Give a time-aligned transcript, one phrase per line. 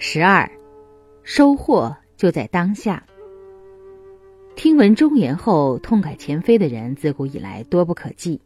[0.00, 0.48] 十二，
[1.24, 3.04] 收获就在当下。
[4.54, 8.40] 听闻忠言后痛改前非的人，自古以来多不可计。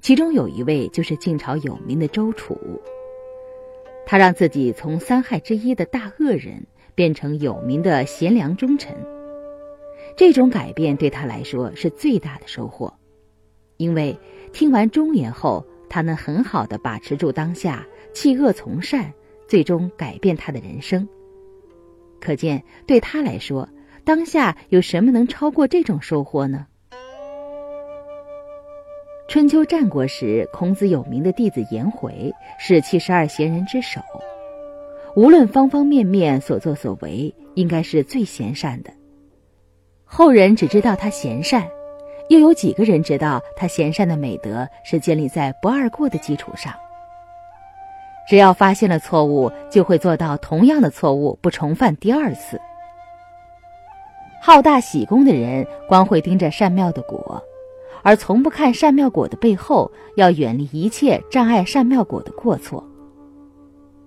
[0.00, 2.58] 其中有一位就是晋朝有名的周楚，
[4.06, 8.96] 他让自己从三害之一的大恶人变成有名的贤良忠臣。
[10.16, 12.90] 这种改变对他来说是最大的收获，
[13.76, 14.18] 因为
[14.50, 19.12] 听完忠言后，他能很好的把持住当下，弃恶从善，
[19.48, 21.08] 最终改变他的人生。
[22.20, 23.68] 可见，对他来说。
[24.04, 26.64] 当下有什么能超过这种收获呢？
[29.26, 34.00] 春秋战国时，孔子有名的弟子颜回是七十二贤人之首，
[35.16, 38.92] 无论方方面面所作所为，应该是最贤善的。
[40.04, 41.68] 后人只知道他贤善，
[42.28, 46.72] 又有几个人知道他贤善的美德是建立在不二过的基础上？
[48.28, 52.60] 只要发现了错误，就会做到同样的错误不重犯第二次。
[54.42, 57.42] 好大喜功的人，光会盯着善妙的果，
[58.02, 62.84] 而从不看善妙果的背后，要远离一切障碍善妙果的过错。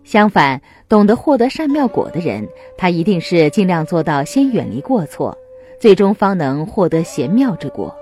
[0.06, 5.38] 相反，懂得获得善妙果的人，他一定是尽量做到先远离过错，
[5.80, 7.94] 最终方能获得贤妙之果。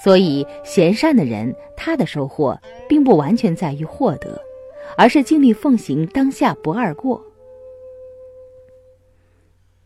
[0.00, 2.56] 所以，贤善的人，他的收获
[2.88, 4.40] 并不完全在于获得，
[4.96, 7.24] 而是尽力奉行当下不二过。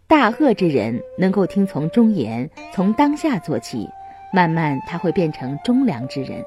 [0.06, 3.88] 大恶之人能够听从忠言，从当下做起，
[4.32, 6.42] 慢慢他会变成忠良之人；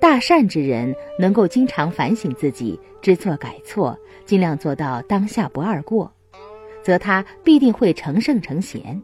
[0.00, 6.12] 大善之人能够经常反省自己，知错改错，尽量做到当下不二过，
[6.82, 9.00] 则他必定会成圣成贤。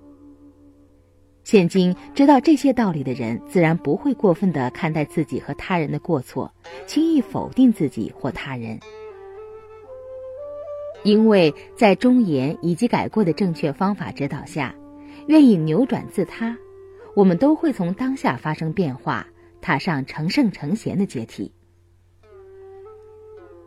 [1.47, 6.53] 现今知道这些道理的人，自然不会过分的看待自己和他人的过错，
[6.89, 8.81] 轻易否定自己或他人。
[11.05, 14.75] 因为在忠言以及改过的正确方法指导下，
[15.29, 16.59] 愿意扭转自他，
[17.15, 19.29] 我们都会从当下发生变化，
[19.61, 21.53] 踏上成圣成贤的阶梯。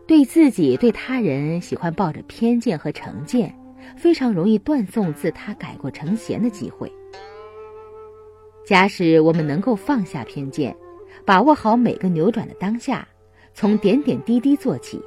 [0.05, 3.57] 对自己、对他人喜欢抱着偏见和成见，
[3.95, 6.91] 非常容易断送自他改过成贤的机会。
[8.65, 10.75] 假使我们能够放下偏见，
[11.25, 13.07] 把握好每个扭转的当下，
[13.53, 15.01] 从点点滴滴做起。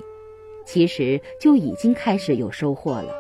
[0.65, 3.13] 其实就已经开始有收获了，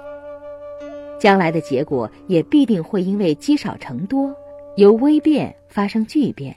[1.18, 4.34] 将来的结果也必定会因为积少成多，
[4.76, 6.56] 由微变发生巨变，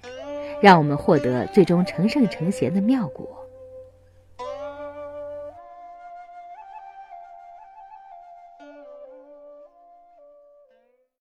[0.62, 3.45] 让我们获得最终成圣成贤的妙果。